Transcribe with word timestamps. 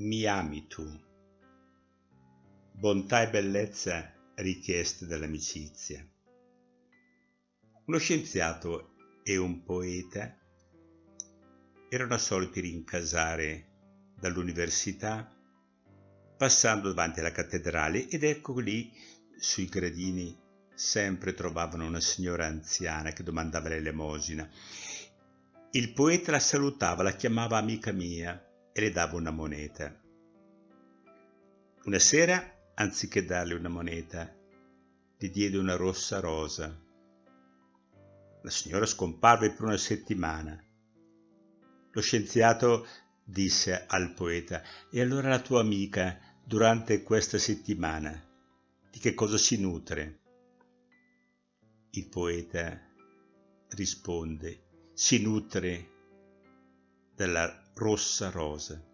mi 0.00 0.26
ami 0.26 0.68
tu. 0.68 0.86
Bontà 2.72 3.22
e 3.22 3.30
bellezza 3.30 4.14
richieste 4.36 5.06
dall'amicizia. 5.06 6.06
Uno 7.86 7.98
scienziato 7.98 8.94
e 9.24 9.36
un 9.36 9.64
poeta 9.64 10.38
erano 11.88 12.16
soliti 12.16 12.60
rincasare 12.60 14.12
dall'università 14.20 15.34
passando 16.36 16.88
davanti 16.88 17.18
alla 17.18 17.32
cattedrale 17.32 18.08
ed 18.08 18.22
ecco 18.22 18.60
lì 18.60 18.92
sui 19.36 19.66
gradini 19.66 20.38
sempre 20.74 21.34
trovavano 21.34 21.84
una 21.84 22.00
signora 22.00 22.46
anziana 22.46 23.10
che 23.10 23.24
domandava 23.24 23.68
l'elemosina. 23.70 24.48
Il 25.72 25.92
poeta 25.92 26.30
la 26.30 26.38
salutava, 26.38 27.02
la 27.02 27.16
chiamava 27.16 27.56
amica 27.56 27.90
mia 27.90 28.47
e 28.78 28.80
le 28.80 28.90
dava 28.92 29.16
una 29.16 29.32
moneta. 29.32 29.92
Una 31.82 31.98
sera, 31.98 32.70
anziché 32.74 33.24
darle 33.24 33.54
una 33.54 33.68
moneta, 33.68 34.32
gli 35.18 35.30
diede 35.30 35.58
una 35.58 35.74
rossa 35.74 36.20
rosa. 36.20 36.80
La 38.40 38.50
signora 38.50 38.86
scomparve 38.86 39.50
per 39.50 39.64
una 39.64 39.76
settimana. 39.76 40.64
Lo 41.90 42.00
scienziato 42.00 42.86
disse 43.24 43.84
al 43.84 44.14
poeta, 44.14 44.62
e 44.92 45.00
allora 45.00 45.28
la 45.28 45.40
tua 45.40 45.58
amica, 45.58 46.16
durante 46.44 47.02
questa 47.02 47.36
settimana, 47.36 48.12
di 48.92 49.00
che 49.00 49.12
cosa 49.12 49.38
si 49.38 49.60
nutre? 49.60 50.20
Il 51.90 52.08
poeta 52.08 52.80
risponde, 53.70 54.92
si 54.92 55.20
nutre 55.20 55.96
della 57.16 57.67
rossa 57.78 58.30
rosa, 58.30 58.84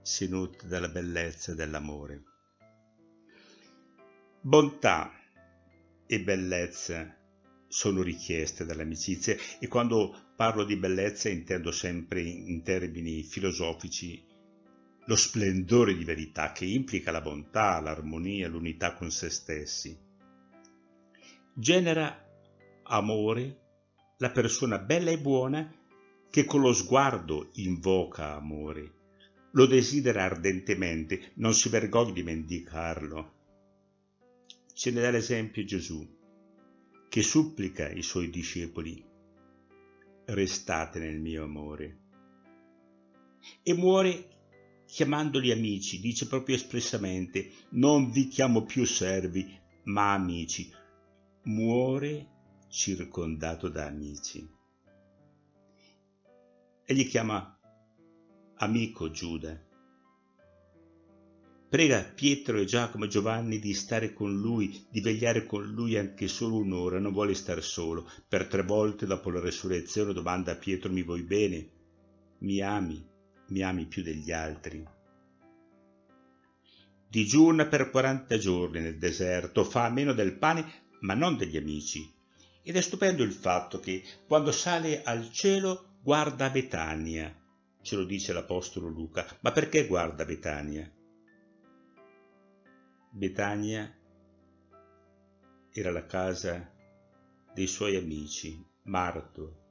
si 0.00 0.28
nutre 0.28 0.68
della 0.68 0.88
bellezza 0.88 1.54
dell'amore. 1.54 2.22
Bontà 4.40 5.10
e 6.06 6.20
bellezza 6.20 7.16
sono 7.66 8.02
richieste 8.02 8.64
dall'amicizia 8.64 9.34
e 9.58 9.66
quando 9.66 10.14
parlo 10.36 10.62
di 10.62 10.76
bellezza 10.76 11.28
intendo 11.28 11.72
sempre 11.72 12.20
in 12.20 12.62
termini 12.62 13.24
filosofici 13.24 14.24
lo 15.06 15.16
splendore 15.16 15.96
di 15.96 16.04
verità 16.04 16.52
che 16.52 16.66
implica 16.66 17.10
la 17.10 17.20
bontà, 17.20 17.80
l'armonia, 17.80 18.46
l'unità 18.46 18.94
con 18.94 19.10
se 19.10 19.30
stessi. 19.30 19.98
Genera 21.52 22.24
amore 22.84 23.62
la 24.18 24.30
persona 24.30 24.78
bella 24.78 25.10
e 25.10 25.18
buona 25.18 25.82
che 26.34 26.44
con 26.44 26.62
lo 26.62 26.72
sguardo 26.72 27.50
invoca 27.52 28.34
amore, 28.34 28.94
lo 29.52 29.66
desidera 29.66 30.24
ardentemente, 30.24 31.30
non 31.34 31.54
si 31.54 31.68
vergogna 31.68 32.10
di 32.12 32.24
mendicarlo. 32.24 33.34
Ce 34.72 34.90
ne 34.90 35.00
dà 35.00 35.10
l'esempio 35.12 35.64
Gesù, 35.64 36.04
che 37.08 37.22
supplica 37.22 37.88
i 37.88 38.02
suoi 38.02 38.30
discepoli, 38.30 39.00
restate 40.24 40.98
nel 40.98 41.20
mio 41.20 41.44
amore. 41.44 41.98
E 43.62 43.72
muore 43.72 44.82
chiamandoli 44.86 45.52
amici, 45.52 46.00
dice 46.00 46.26
proprio 46.26 46.56
espressamente, 46.56 47.52
non 47.74 48.10
vi 48.10 48.26
chiamo 48.26 48.64
più 48.64 48.84
servi, 48.84 49.56
ma 49.84 50.14
amici. 50.14 50.68
Muore 51.44 52.26
circondato 52.68 53.68
da 53.68 53.86
amici. 53.86 54.62
Egli 56.86 57.08
chiama 57.08 57.58
amico 58.56 59.10
Giuda. 59.10 59.58
Prega 61.66 62.04
Pietro 62.04 62.58
e 62.58 62.66
Giacomo 62.66 63.06
e 63.06 63.08
Giovanni 63.08 63.58
di 63.58 63.72
stare 63.72 64.12
con 64.12 64.38
lui, 64.38 64.86
di 64.90 65.00
vegliare 65.00 65.46
con 65.46 65.64
lui 65.64 65.96
anche 65.96 66.28
solo 66.28 66.56
un'ora, 66.56 66.98
non 66.98 67.14
vuole 67.14 67.32
star 67.32 67.62
solo. 67.62 68.06
Per 68.28 68.48
tre 68.48 68.64
volte 68.64 69.06
dopo 69.06 69.30
la 69.30 69.40
resurrezione 69.40 70.12
domanda 70.12 70.52
a 70.52 70.56
Pietro 70.56 70.92
mi 70.92 71.02
vuoi 71.02 71.22
bene? 71.22 71.70
Mi 72.40 72.60
ami? 72.60 73.02
mi 73.46 73.62
ami 73.62 73.86
più 73.86 74.02
degli 74.02 74.30
altri. 74.30 74.86
Digiuna 77.08 77.64
per 77.64 77.88
quaranta 77.88 78.36
giorni 78.36 78.80
nel 78.80 78.98
deserto, 78.98 79.64
fa 79.64 79.88
meno 79.88 80.12
del 80.12 80.36
pane, 80.36 80.88
ma 81.00 81.14
non 81.14 81.38
degli 81.38 81.56
amici. 81.56 82.12
Ed 82.62 82.76
è 82.76 82.80
stupendo 82.82 83.22
il 83.22 83.32
fatto 83.32 83.80
che 83.80 84.02
quando 84.26 84.52
sale 84.52 85.02
al 85.02 85.30
cielo 85.30 85.92
guarda 86.04 86.50
Betania, 86.50 87.34
ce 87.80 87.96
lo 87.96 88.04
dice 88.04 88.34
l'Apostolo 88.34 88.88
Luca. 88.88 89.26
Ma 89.40 89.52
perché 89.52 89.86
guarda 89.86 90.26
Betania? 90.26 90.88
Betania 93.10 93.90
era 95.72 95.90
la 95.90 96.04
casa 96.04 96.70
dei 97.54 97.66
suoi 97.66 97.96
amici, 97.96 98.62
Marto, 98.82 99.62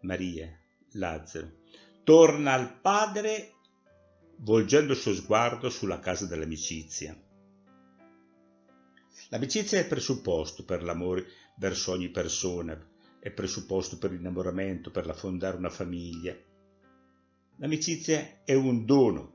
Maria, 0.00 0.58
Lazzaro 0.92 1.60
torna 2.02 2.54
al 2.54 2.80
padre 2.80 3.52
volgendo 4.38 4.92
il 4.92 4.98
suo 4.98 5.14
sguardo 5.14 5.70
sulla 5.70 6.00
casa 6.00 6.26
dell'amicizia. 6.26 7.16
L'amicizia 9.28 9.78
è 9.78 9.82
il 9.82 9.88
presupposto 9.88 10.64
per 10.64 10.82
l'amore 10.82 11.26
verso 11.56 11.92
ogni 11.92 12.08
persona, 12.08 12.74
è 13.22 13.30
presupposto 13.30 13.98
per 13.98 14.10
l'innamoramento, 14.10 14.90
per 14.90 15.06
la 15.06 15.16
una 15.56 15.70
famiglia. 15.70 16.36
L'amicizia 17.58 18.42
è 18.44 18.54
un 18.54 18.84
dono 18.84 19.34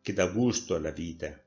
che 0.00 0.14
dà 0.14 0.26
gusto 0.28 0.74
alla 0.74 0.90
vita. 0.90 1.38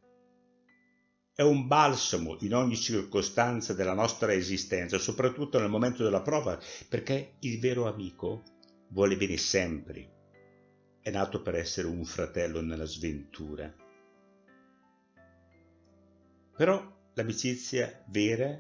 È 1.34 1.42
un 1.42 1.66
balsamo 1.66 2.38
in 2.42 2.54
ogni 2.54 2.76
circostanza 2.76 3.74
della 3.74 3.96
nostra 3.96 4.32
esistenza, 4.34 5.00
soprattutto 5.00 5.58
nel 5.58 5.70
momento 5.70 6.04
della 6.04 6.22
prova, 6.22 6.60
perché 6.88 7.38
il 7.40 7.60
vero 7.60 7.88
amico 7.88 8.44
vuole 8.90 9.18
bene 9.18 9.38
sempre 9.38 10.12
è 11.08 11.10
nato 11.10 11.42
per 11.42 11.56
essere 11.56 11.88
un 11.88 12.04
fratello 12.04 12.60
nella 12.60 12.84
sventura. 12.84 13.74
Però 16.54 17.12
l'amicizia 17.14 18.04
vera 18.10 18.60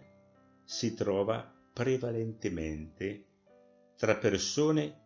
si 0.63 0.93
trova 0.93 1.56
prevalentemente 1.77 3.25
tra 3.97 4.15
persone 4.15 5.01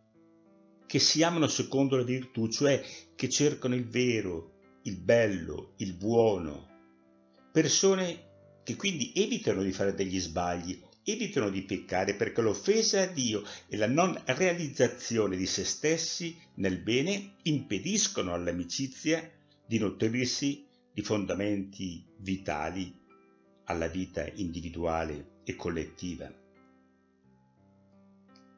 che 0.86 0.98
si 0.98 1.22
amano 1.22 1.46
secondo 1.46 1.96
la 1.96 2.02
virtù, 2.02 2.48
cioè 2.48 2.82
che 3.14 3.28
cercano 3.28 3.74
il 3.74 3.86
vero, 3.86 4.80
il 4.84 4.96
bello, 4.96 5.74
il 5.76 5.92
buono. 5.92 6.68
Persone 7.52 8.60
che 8.64 8.76
quindi 8.76 9.12
evitano 9.14 9.62
di 9.62 9.70
fare 9.70 9.92
degli 9.92 10.18
sbagli 10.18 10.82
evitano 11.04 11.50
di 11.50 11.60
peccare 11.64 12.14
perché 12.14 12.40
l'offesa 12.40 13.02
a 13.02 13.06
Dio 13.06 13.42
e 13.68 13.76
la 13.76 13.88
non 13.88 14.18
realizzazione 14.24 15.36
di 15.36 15.46
se 15.46 15.64
stessi 15.64 16.38
nel 16.54 16.78
bene 16.78 17.34
impediscono 17.42 18.32
all'amicizia 18.32 19.30
di 19.66 19.78
nutrirsi 19.78 20.66
di 20.90 21.02
fondamenti 21.02 22.02
vitali 22.16 22.98
alla 23.64 23.88
vita 23.88 24.26
individuale 24.36 25.40
e 25.44 25.54
collettiva. 25.54 26.41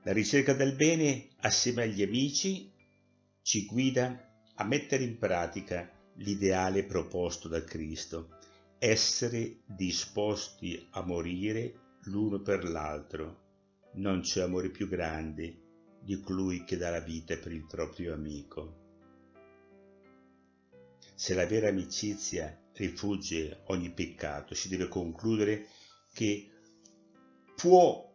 La 0.06 0.12
ricerca 0.12 0.52
del 0.52 0.74
bene 0.74 1.30
assieme 1.40 1.84
agli 1.84 2.02
amici 2.02 2.70
ci 3.40 3.64
guida 3.64 4.42
a 4.54 4.64
mettere 4.64 5.02
in 5.02 5.16
pratica 5.16 5.90
l'ideale 6.16 6.84
proposto 6.84 7.48
da 7.48 7.64
Cristo, 7.64 8.36
essere 8.78 9.60
disposti 9.64 10.86
a 10.90 11.02
morire 11.06 11.98
l'uno 12.02 12.38
per 12.42 12.64
l'altro. 12.64 13.40
Non 13.94 14.20
c'è 14.20 14.42
amore 14.42 14.68
più 14.68 14.88
grande 14.88 15.96
di 16.02 16.20
colui 16.20 16.64
che 16.64 16.76
dà 16.76 16.90
la 16.90 17.00
vita 17.00 17.38
per 17.38 17.52
il 17.52 17.64
proprio 17.64 18.12
amico. 18.12 18.82
Se 21.14 21.32
la 21.32 21.46
vera 21.46 21.68
amicizia 21.68 22.54
rifugge 22.74 23.62
ogni 23.68 23.90
peccato, 23.90 24.54
si 24.54 24.68
deve 24.68 24.86
concludere 24.86 25.66
che 26.12 26.50
può 27.56 28.12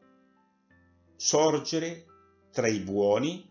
sorgere 1.19 2.05
tra 2.49 2.69
i 2.69 2.79
buoni, 2.79 3.45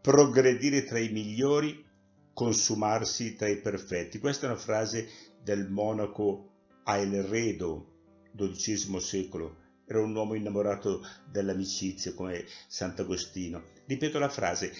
progredire 0.00 0.82
tra 0.82 0.98
i 0.98 1.10
migliori, 1.10 1.88
consumarsi 2.34 3.36
tra 3.36 3.46
i 3.46 3.60
perfetti. 3.60 4.18
Questa 4.18 4.46
è 4.46 4.50
una 4.50 4.58
frase 4.58 5.08
del 5.40 5.70
monaco 5.70 6.80
Aelredo, 6.82 7.86
XII 8.34 8.98
secolo, 8.98 9.58
era 9.86 10.00
un 10.00 10.12
uomo 10.12 10.34
innamorato 10.34 11.06
dell'amicizia 11.30 12.14
come 12.14 12.44
Sant'Agostino. 12.66 13.62
Ripeto 13.86 14.18
la 14.18 14.28
frase, 14.28 14.74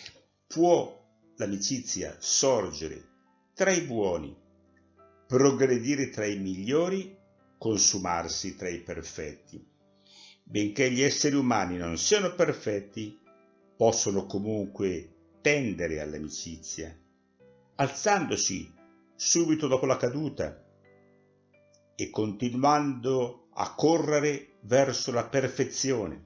può 0.49 1.01
l'amicizia 1.37 2.17
sorgere 2.19 3.11
tra 3.55 3.71
i 3.71 3.83
buoni, 3.83 4.37
progredire 5.29 6.11
tra 6.11 6.27
i 6.27 6.39
migliori, 6.39 7.17
consumarsi 7.59 8.57
tra 8.57 8.69
i 8.69 8.81
perfetti. 8.81 9.71
Benché 10.43 10.91
gli 10.91 11.01
esseri 11.01 11.35
umani 11.35 11.77
non 11.77 11.97
siano 11.97 12.35
perfetti, 12.35 13.19
possono 13.77 14.27
comunque 14.27 15.39
tendere 15.41 16.01
all'amicizia, 16.01 16.97
alzandosi 17.77 18.73
subito 19.15 19.67
dopo 19.67 19.87
la 19.87 19.97
caduta 19.97 20.65
e 21.95 22.11
continuando 22.11 23.49
a 23.55 23.75
correre 23.75 24.59
verso 24.63 25.11
la 25.11 25.27
perfezione, 25.27 26.25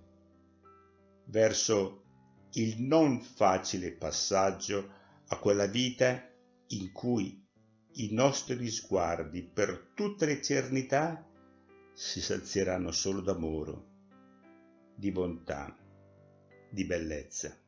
verso 1.26 2.02
il 2.52 2.80
non 2.82 3.20
facile 3.20 3.92
passaggio 3.92 4.92
a 5.28 5.38
quella 5.38 5.66
vita 5.66 6.28
in 6.68 6.92
cui 6.92 7.44
i 7.98 8.08
nostri 8.12 8.68
sguardi 8.70 9.42
per 9.42 9.92
tutta 9.94 10.26
l'eternità 10.26 11.24
si 11.92 12.20
sazieranno 12.20 12.90
solo 12.92 13.20
d'amore, 13.20 13.94
di 14.96 15.12
bontà, 15.12 15.76
di 16.70 16.84
bellezza. 16.86 17.65